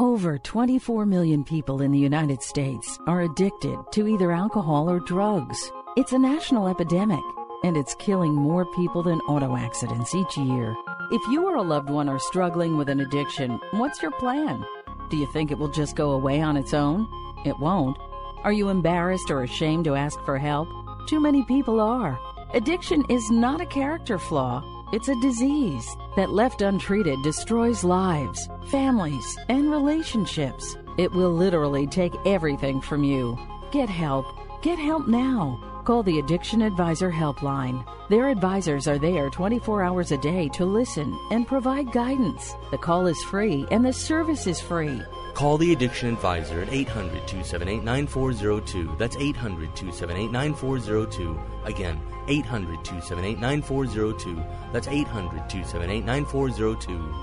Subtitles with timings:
[0.00, 5.70] Over 24 million people in the United States are addicted to either alcohol or drugs.
[5.94, 7.20] It's a national epidemic,
[7.64, 10.74] and it's killing more people than auto accidents each year.
[11.10, 14.64] If you or a loved one are struggling with an addiction, what's your plan?
[15.10, 17.06] Do you think it will just go away on its own?
[17.44, 17.98] It won't.
[18.42, 20.66] Are you embarrassed or ashamed to ask for help?
[21.08, 22.18] Too many people are.
[22.54, 24.79] Addiction is not a character flaw.
[24.92, 25.86] It's a disease
[26.16, 30.76] that, left untreated, destroys lives, families, and relationships.
[30.98, 33.38] It will literally take everything from you.
[33.70, 34.26] Get help.
[34.62, 35.82] Get help now.
[35.84, 37.84] Call the Addiction Advisor Helpline.
[38.08, 42.56] Their advisors are there 24 hours a day to listen and provide guidance.
[42.72, 45.00] The call is free and the service is free.
[45.40, 48.94] Call the Addiction Advisor at 800 278 9402.
[48.98, 51.40] That's 800 278 9402.
[51.64, 54.44] Again, 800 278 9402.
[54.70, 57.14] That's 800 278 9402.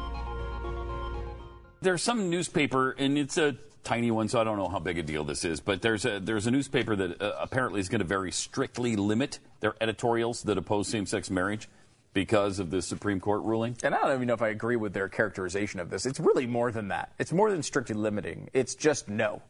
[1.81, 5.04] There's some newspaper, and it's a tiny one, so I don't know how big a
[5.04, 5.59] deal this is.
[5.59, 9.38] But there's a there's a newspaper that uh, apparently is going to very strictly limit
[9.60, 11.70] their editorials that oppose same-sex marriage
[12.18, 13.77] because of the Supreme Court ruling.
[13.84, 16.07] And I don't even know if I agree with their characterization of this.
[16.07, 17.12] It's really more than that.
[17.20, 18.49] It's more than strictly limiting.
[18.54, 19.43] It's just no.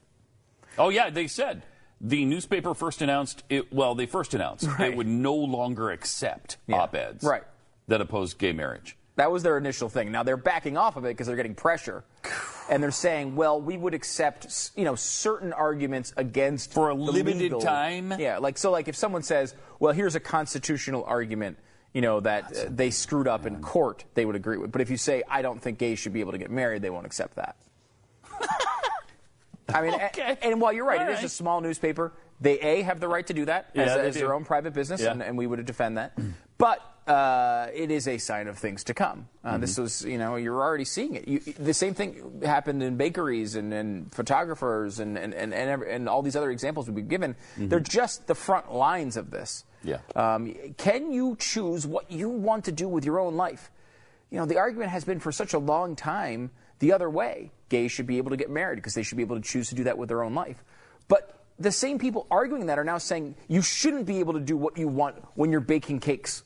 [0.77, 1.63] Oh yeah, they said
[2.01, 3.71] the newspaper first announced it.
[3.71, 4.91] Well, they first announced Right.
[4.91, 6.81] it would no longer accept Yeah.
[6.81, 7.43] op-eds Right.
[7.87, 8.97] that oppose gay marriage.
[9.15, 10.11] That was their initial thing.
[10.11, 12.03] Now they're backing off of it because they're getting pressure,
[12.69, 17.37] and they're saying, "Well, we would accept, you know, certain arguments against For a limited
[17.43, 18.13] legal- time?
[18.19, 21.57] Yeah, like so, like if someone says, "Well, here's a constitutional argument,"
[21.97, 24.71] you know, that uh, they screwed up in court, they would agree with.
[24.71, 26.91] But if you say, "I don't think gays should be able to get married," they
[26.91, 27.55] won't accept that.
[29.69, 30.37] I mean, Okay.
[30.43, 32.13] and, while you're right, All it is a small newspaper.
[32.39, 34.73] They a have the right to do that Yeah, as, they as their own private
[34.75, 35.11] business, Yeah.
[35.11, 36.13] and, and we would defend that.
[36.59, 39.27] But uh, it is a sign of things to come.
[39.43, 39.61] Uh, Mm-hmm.
[39.61, 41.27] This was, you know, you're already seeing it.
[41.27, 45.91] You, the same thing happened in bakeries and, and photographers and and, and, and, every-
[45.91, 47.35] and all these other examples we've given.
[47.57, 49.63] They're just the front lines of this.
[49.87, 49.99] Yeah.
[50.15, 53.71] Um, can you choose what you want to do with your own life?
[54.29, 57.51] You know, the argument has been for such a long time the other way.
[57.69, 59.75] Gays should be able to get married because they should be able to choose to
[59.75, 60.61] do that with their own life.
[61.07, 64.57] But the same people arguing that are now saying you shouldn't be able to do
[64.57, 66.43] what you want when you're baking cakes.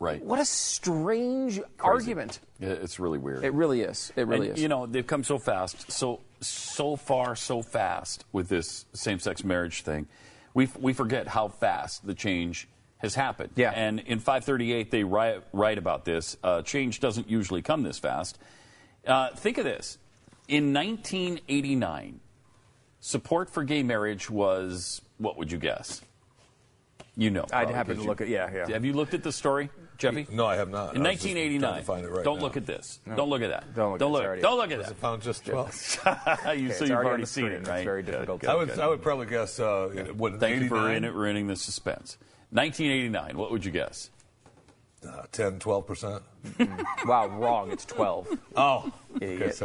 [0.00, 0.20] Right.
[0.24, 2.40] What a strange argument.
[2.58, 3.44] It's really weird.
[3.44, 4.12] It really is.
[4.16, 4.62] It really And, is.
[4.62, 9.82] You know, they've come so fast, so so far, so fast with this same-sex marriage
[9.82, 10.08] thing.
[10.54, 12.68] We we forget how fast the change
[12.98, 13.50] has happened.
[13.56, 13.70] Yeah.
[13.74, 16.36] And in 538, they write, write about this.
[16.42, 18.38] Uh, change doesn't usually come this fast.
[19.06, 19.96] Uh, think of this:
[20.48, 22.20] in 1989,
[23.00, 26.02] support for gay marriage was what would you guess?
[27.16, 27.46] You know.
[27.52, 28.68] I'd happen to look at- yeah, yeah.
[28.72, 30.26] Have you looked at the story, Jeffy?
[30.32, 30.96] No, I have not.
[30.96, 31.60] In I was just 1989.
[31.70, 32.42] trying to find it right don't now.
[32.42, 32.98] look at this.
[33.16, 33.74] Don't look at that.
[33.74, 34.24] Don't look at don't this look.
[34.26, 34.42] already.
[34.42, 34.92] Don't look at Is that.
[34.92, 35.66] it pound just 12?
[36.56, 37.52] you, it's so you've already on already the seen screen.
[37.52, 37.84] it, It's right?
[37.84, 40.90] very difficult to I would, I would probably guess, uh, what, Thank you for 89?
[40.90, 42.16] ruining, ruining the suspense.
[42.50, 43.36] 1989.
[43.36, 44.10] What would you guess?
[45.06, 46.22] Uh, 10, 12%.
[47.06, 47.70] Wow, wrong.
[47.70, 48.38] It's 12.
[48.56, 49.60] Oh, Idiot.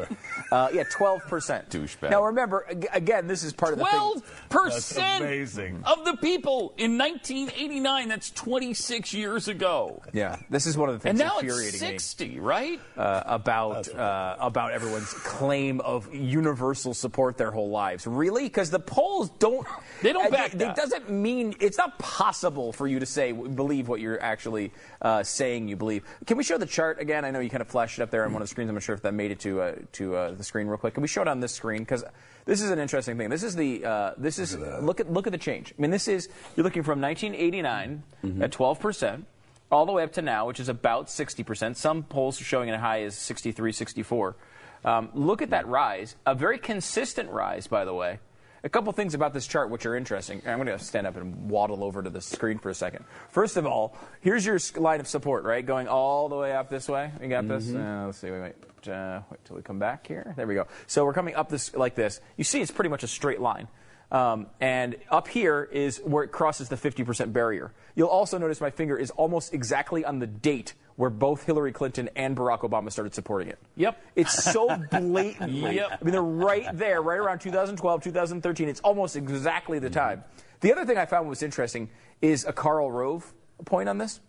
[0.51, 1.69] Uh, yeah, 12%.
[1.69, 2.09] Douchebag.
[2.09, 3.93] Now remember, again, this is part of the thing.
[3.93, 5.83] Twelve percent amazing.
[5.85, 8.07] of the people in 1989.
[8.09, 10.01] That's 26 years ago.
[10.13, 11.19] Yeah, this is one of the things.
[11.19, 11.87] And now it's infuriating me.
[11.87, 12.79] 60, right?
[12.97, 18.07] uh, about uh, about everyone's claim of universal support their whole lives.
[18.07, 18.43] Really?
[18.43, 19.67] Because the polls don't.
[20.01, 20.75] They don't uh, back It that.
[20.75, 24.71] doesn't mean it's not possible for you to say believe what you're actually
[25.01, 26.03] uh, saying you believe.
[26.25, 27.25] Can we show the chart again?
[27.25, 28.69] I know you kind of flashed it up there on one of the screens.
[28.69, 30.93] I'm not sure if that made it to uh, to uh, the screen real quick.
[30.93, 31.79] Can we show it on this screen?
[31.79, 32.03] Because
[32.45, 33.29] this is an interesting thing.
[33.29, 35.73] This is the uh, this is look at look at the change.
[35.77, 38.41] I mean, this is you're looking from 1989 Mm-hmm.
[38.41, 39.25] at 12 percent
[39.71, 41.75] all the way up to now, which is about 60%.
[41.75, 44.35] Some polls are showing it high as 63, 64.
[44.83, 48.19] Um, look at that rise, a very consistent rise, by the way.
[48.65, 50.41] A couple things about this chart which are interesting.
[50.43, 53.05] I'm going to stand up and waddle over to the screen for a second.
[53.29, 55.63] First of all, here's your line of support, right?
[55.63, 57.11] Going all the way up this way.
[57.21, 57.71] You got this?
[57.71, 58.31] Uh, let's see.
[58.31, 58.91] Wait, wait.
[58.91, 60.33] Uh, wait till we come back here.
[60.35, 60.65] There we go.
[60.87, 62.19] So we're coming up this like this.
[62.37, 63.67] You see, it's pretty much a straight line.
[64.11, 67.71] Um, and up here is where it crosses the 50% barrier.
[67.93, 72.09] You'll also notice my finger is almost exactly on the date where both Hillary Clinton
[72.15, 73.59] and Barack Obama started supporting it.
[73.75, 74.01] Yep.
[74.15, 75.75] It's so blatantly.
[75.75, 75.99] Yep.
[76.01, 78.69] I mean, they're right there, right around 2012, 2013.
[78.69, 79.93] It's almost exactly the mm-hmm.
[79.93, 80.23] time.
[80.61, 81.89] The other thing I found was interesting
[82.21, 83.33] is a Karl Rove
[83.65, 84.21] point on this,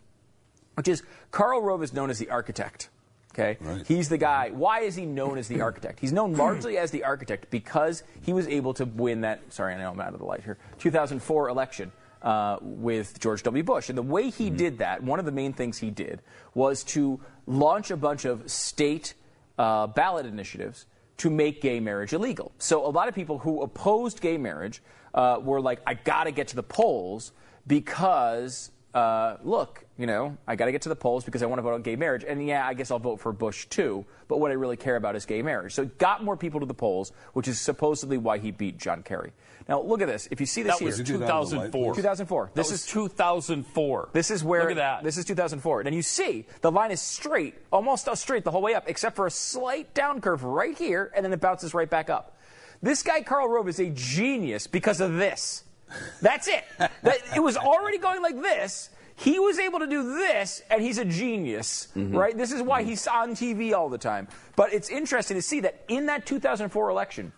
[0.74, 2.90] which is Karl Rove is known as the architect.
[3.38, 4.48] Okay, he's the guy.
[4.48, 4.58] Mm-hmm.
[4.58, 6.00] Why is he known as the architect?
[6.00, 9.52] He's known largely as the architect because he was able to win that.
[9.52, 10.56] Sorry, I know I'm out of the light here.
[10.78, 11.92] 2004 election
[12.22, 13.62] uh, with George W.
[13.62, 16.22] Bush, and the way he did that, one of the main things he did
[16.54, 19.14] was to launch a bunch of state
[19.58, 20.86] uh, ballot initiatives
[21.18, 22.52] to make gay marriage illegal.
[22.58, 24.82] So a lot of people who opposed gay marriage
[25.14, 27.32] uh, were like, I got to get to the polls
[27.66, 31.58] because, uh, look, you know, I got to get to the polls because I want
[31.58, 32.24] to vote on gay marriage.
[32.26, 34.06] And yeah, I guess I'll vote for Bush too.
[34.26, 35.74] But what I really care about is gay marriage.
[35.74, 39.02] So it got more people to the polls, which is supposedly why he beat John
[39.02, 39.32] Kerry.
[39.68, 40.28] Now look at this.
[40.30, 41.94] If you see this That here, was Did you get on the light, 2004.
[41.96, 42.50] 2004.
[42.54, 44.08] This This is is 2004.
[44.14, 45.04] this is where Look at that.
[45.04, 48.74] This is 2004, and you see the line is straight, almost straight the whole way
[48.74, 52.08] up, except for a slight down curve right here, and then it bounces right back
[52.08, 52.38] up.
[52.82, 55.64] This guy Karl Rove is a genius because of this.
[56.20, 56.64] That's it.
[56.78, 58.90] That, it was already going like this.
[59.18, 62.36] He was able to do this, and he's a genius, right?
[62.36, 64.28] This is why he's on TV all the time.
[64.56, 67.32] But it's interesting to see that in that 2004 election,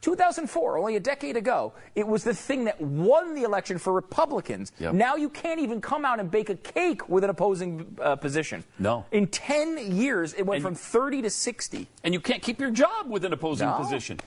[0.00, 4.72] 2004, only a decade ago, it was the thing that won the election for Republicans.
[4.78, 4.94] Yep.
[4.94, 8.64] Now you can't even come out and bake a cake with an opposing uh, position.
[8.78, 9.04] No.
[9.12, 11.86] In 10 years, it went And- from 30 to 60.
[12.02, 13.74] and you can't keep your job with an opposing No.
[13.76, 14.18] position.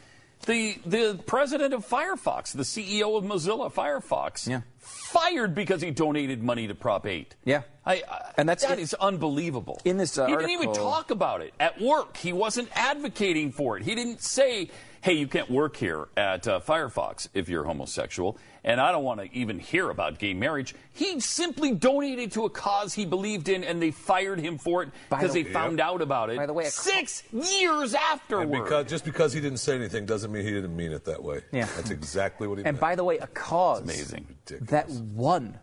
[0.46, 4.62] The the president of Firefox, the CEO of Mozilla Firefox, Yeah.
[4.78, 7.36] fired because he donated money to Prop 8.
[7.46, 7.62] Yeah.
[7.86, 9.80] I, I, And that's that it- is unbelievable.
[9.86, 12.18] In this, uh, he didn't even talk about it at work.
[12.18, 13.84] He wasn't advocating for it.
[13.84, 14.70] He didn't say,
[15.04, 19.20] "Hey, you can't work here at uh, Firefox if you're homosexual." And I don't want
[19.20, 20.74] to even hear about gay marriage.
[20.94, 24.90] He simply donated to a cause he believed in, and they fired him for it
[25.10, 28.02] because the- they found out about it By the way, a co- six years And
[28.14, 28.64] afterward.
[28.64, 31.42] because, just because he didn't say anything doesn't mean he didn't mean it that way.
[31.52, 31.68] Yeah.
[31.76, 32.80] That's exactly what he And meant.
[32.80, 34.28] by the way, a cause amazing.
[34.48, 35.60] that won.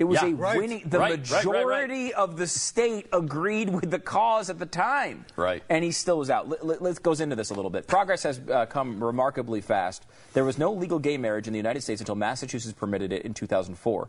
[0.00, 0.28] It was Yeah.
[0.30, 0.56] a Right.
[0.58, 0.82] winning.
[0.88, 1.44] The Right, right, right, right.
[1.44, 5.26] majority of the state agreed with the cause at the time.
[5.36, 5.62] Right.
[5.68, 6.48] And he still was out.
[6.48, 7.86] Let, let, let's goes into this a little bit.
[7.86, 10.06] Progress has uh, come remarkably fast.
[10.32, 13.34] There was no legal gay marriage in the United States until Massachusetts permitted it in
[13.34, 14.08] 2004.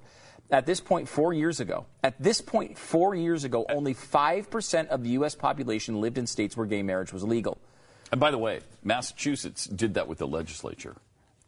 [0.49, 5.03] At this point, four years ago, at this point, four years ago, only 5% of
[5.03, 5.35] the U.S.
[5.35, 7.57] population lived in states where gay marriage was legal.
[8.11, 10.95] And by the way, Massachusetts did that with the legislature,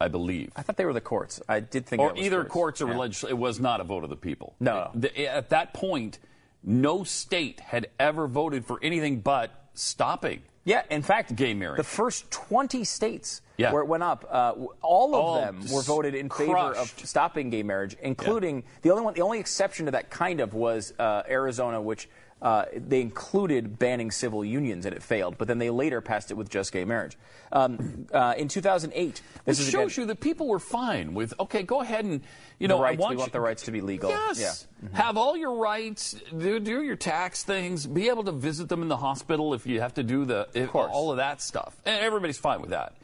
[0.00, 0.50] I believe.
[0.56, 1.40] I thought they were the courts.
[1.48, 2.96] I did think Or either courts or Yeah.
[2.98, 3.32] legislature.
[3.32, 4.54] It was not a vote of the people.
[4.60, 4.90] No.
[5.16, 6.18] At that point,
[6.62, 10.42] no state had ever voted for anything but stopping.
[10.64, 11.76] Yeah, in fact, Gay marriage.
[11.76, 13.72] The first 20 states Yeah.
[13.72, 14.52] where it went up, uh,
[14.82, 19.04] all of All them were voted in favor of stopping gay marriage, including the only
[19.04, 19.14] one.
[19.14, 22.08] The only exception to that kind of was uh, Arizona, which
[22.42, 25.38] uh, they included banning civil unions, and it failed.
[25.38, 27.16] But then they later passed it with just gay marriage.
[27.52, 31.80] Um, uh, in 2008, this shows again, you that people were fine with, okay, go
[31.80, 32.20] ahead and,
[32.58, 34.10] you know, rights- I want we want you- the rights to be legal.
[34.10, 34.40] Yes.
[34.40, 34.88] Yeah.
[34.88, 34.96] Mm-hmm.
[34.96, 38.88] Have all your rights, do, do your tax things, be able to visit them in
[38.88, 41.74] the hospital if you have to do the, if, all of that stuff.
[41.86, 42.94] And everybody's fine with that.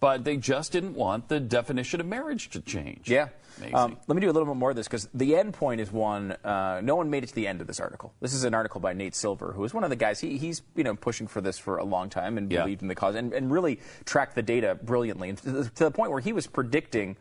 [0.00, 3.10] But they just didn't want the definition of marriage to change.
[3.10, 3.28] Yeah.
[3.74, 5.92] Um, let me do a little bit more of this because the end point is
[5.92, 6.32] one.
[6.42, 8.14] Uh, no one made it to the end of this article.
[8.20, 10.18] This is an article by Nate Silver, who is one of the guys.
[10.18, 12.62] He, he's you know pushing for this for a long time and Yeah.
[12.62, 15.84] believed in the cause and, and really tracked the data brilliantly, and to the, to
[15.84, 17.16] the point where he was predicting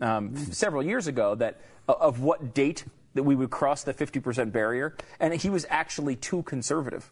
[0.00, 2.84] um, several years ago that uh, of what date
[3.14, 7.10] that we would cross the 50% barrier, and he was actually too conservative.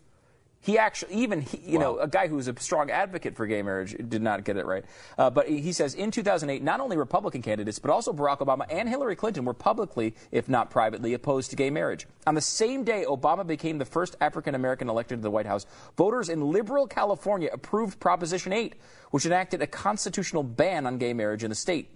[0.61, 3.63] He actually, even he, you know, a guy who was a strong advocate for gay
[3.63, 4.85] marriage did not get it right.
[5.17, 8.89] Uh, but he says in 2008, not only Republican candidates, but also Barack Obama and
[8.89, 12.07] Hillary Clinton were publicly, if not privately, opposed to gay marriage.
[12.27, 15.65] On the same day Obama became the first African American elected to the White House,
[15.97, 18.75] voters in liberal California approved Proposition 8,
[19.13, 21.91] which enacted a constitutional ban on gay marriage in the state.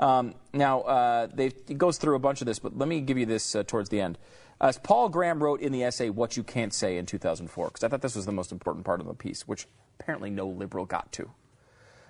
[0.00, 3.18] Um, now, uh, they, it goes through a bunch of this, but let me give
[3.18, 4.18] you this uh, towards the end.
[4.60, 7.88] As Paul Graham wrote in the essay What You Can't Say in 2004, because I
[7.88, 9.68] thought this was the most important part of the piece, which
[10.00, 11.30] apparently no liberal got to.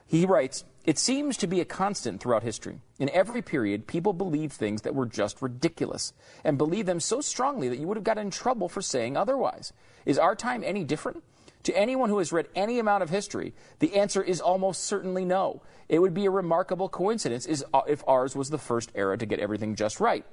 [0.06, 2.80] He writes, It seems to be a constant throughout history.
[2.98, 7.68] In every period, people believed things that were just ridiculous, and believed them so strongly
[7.68, 9.74] that you would have gotten in trouble for saying otherwise.
[10.06, 11.22] Is our time any different?
[11.64, 15.60] To anyone who has read any amount of history, the answer is almost certainly no.
[15.90, 19.40] It would be a remarkable coincidence uh, if ours was the first era to get
[19.40, 20.24] everything just right.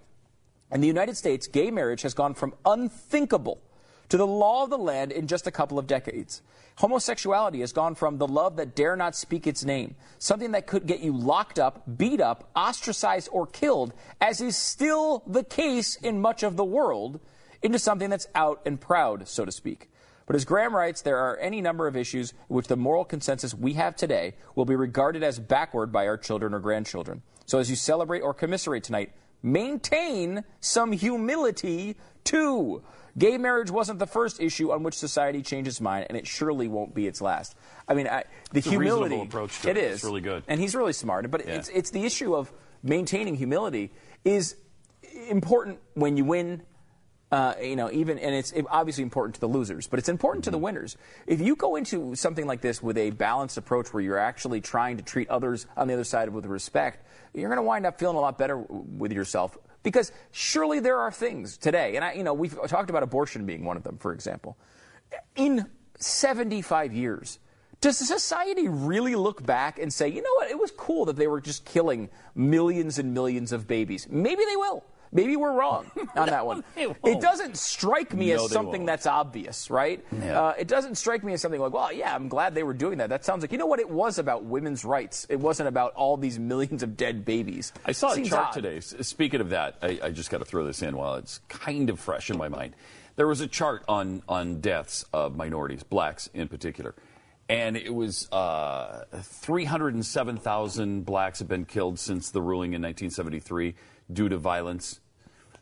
[0.72, 3.62] In the United States, gay marriage has gone from unthinkable
[4.10, 6.42] to the law of the land in just a couple of decades.
[6.78, 10.86] Homosexuality has gone from the love that dare not speak its name, something that could
[10.86, 16.20] get you locked up, beat up, ostracized, or killed, as is still the case in
[16.20, 17.20] much of the world,
[17.62, 19.90] into something that's out and proud, so to speak.
[20.28, 23.74] But as Graham writes, there are any number of issues which the moral consensus we
[23.74, 27.22] have today will be regarded as backward by our children or grandchildren.
[27.46, 29.14] So as you celebrate or commiserate tonight,
[29.46, 32.82] maintain some humility too.
[33.18, 36.68] Gay marriage wasn't the first issue on which society changed its mind, and it surely
[36.68, 37.56] won't be its last.
[37.88, 39.84] I mean, I, the reasonable humility approach to it it.
[39.86, 40.44] is It's really good.
[40.48, 41.30] and he's really smart.
[41.32, 41.54] But Yeah.
[41.56, 42.52] it's it's the issue of
[42.84, 43.94] maintaining humility
[44.26, 44.58] is
[45.30, 46.64] important when you win
[47.32, 50.52] Uh, you know, even and it's obviously important to the losers, but it's important to
[50.52, 50.96] the winners.
[51.26, 54.98] If you go into something like this with a balanced approach, where you're actually trying
[54.98, 58.16] to treat others on the other side with respect, you're going to wind up feeling
[58.16, 59.58] a lot better with yourself.
[59.82, 63.66] Because surely there are things today, and I, you know, we've talked about abortion being
[63.66, 64.58] one of them, for example.
[65.36, 65.66] In
[66.00, 67.40] 75 years,
[67.82, 71.28] does society really look back and say, you know what, it was cool that they
[71.28, 74.08] were just killing millions and millions of babies?
[74.10, 74.84] Maybe they will.
[75.16, 76.64] Maybe we're wrong on that one.
[76.76, 78.86] it doesn't strike me No, as something won't.
[78.88, 80.06] that's obvious, right?
[80.12, 80.40] Yeah.
[80.42, 82.98] Uh, it doesn't strike me as something like, well, yeah, I'm glad they were doing
[82.98, 83.10] that.
[83.10, 85.26] That sounds like, you know what, it was about women's rights.
[85.30, 87.72] It wasn't about all these millions of dead babies.
[87.86, 88.54] I saw Seems a chart odd.
[88.54, 88.80] today.
[88.82, 92.00] Speaking of that, I, I just got to throw this in while it's kind of
[92.00, 92.76] fresh in my mind.
[93.16, 96.94] There was a chart on on deaths of minorities, blacks in particular,
[97.48, 99.06] and it was uh,
[100.00, 103.76] 307,000 blacks have been killed since the ruling in 1973
[104.12, 105.00] due to violence.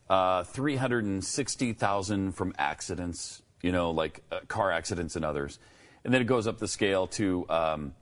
[0.09, 5.59] Uh, 360,000 from accidents, you know, like uh, car accidents and others.
[6.03, 7.93] And then it goes up the scale to um,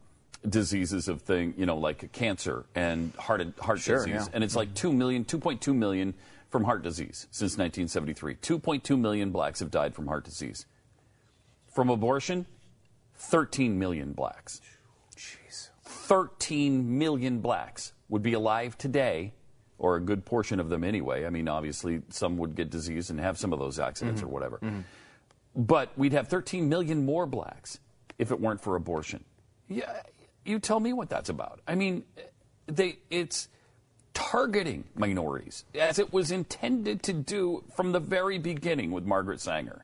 [0.47, 4.13] diseases of thing, you know, like cancer and heart heart Sure, disease.
[4.13, 4.25] yeah.
[4.33, 6.13] And it's like 2 million, 2.2 million
[6.49, 8.35] from heart disease since 1973.
[8.35, 10.65] 2.2 million blacks have died from heart disease.
[11.73, 12.45] From abortion,
[13.15, 14.59] 13 million blacks.
[15.15, 15.69] Jeez.
[15.83, 19.33] 13 million blacks would be alive today,
[19.81, 21.25] or a good portion of them anyway.
[21.25, 24.33] I mean, obviously, some would get disease and have some of those accidents or mm-hmm.
[24.33, 24.57] whatever.
[24.59, 24.81] Mm-hmm.
[25.55, 27.79] But we'd have 13 million more blacks
[28.19, 29.25] if it weren't for abortion.
[29.67, 29.91] Yeah,
[30.45, 31.61] you tell me what that's about.
[31.67, 32.03] I mean,
[32.67, 33.49] they it's
[34.13, 39.83] targeting minorities as it was intended to do from the very beginning with Margaret Sanger.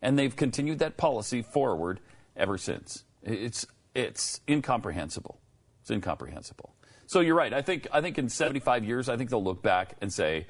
[0.00, 1.98] And they've continued that policy forward
[2.36, 3.02] ever since.
[3.24, 5.40] It's it's incomprehensible.
[5.80, 6.76] It's incomprehensible.
[7.12, 7.52] So you're right.
[7.52, 10.46] I think I think in 75 years I think they'll look back and say,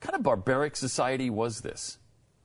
[0.00, 1.98] kind of barbaric society was this?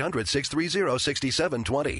[0.00, 1.98] 800-630-6720.